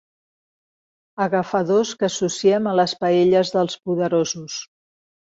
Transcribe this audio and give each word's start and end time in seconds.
Agafadors 1.25 1.91
que 1.99 2.07
associem 2.07 2.69
a 2.71 2.73
les 2.79 2.95
paelles 3.03 3.51
dels 3.57 3.77
poderosos. 3.91 4.57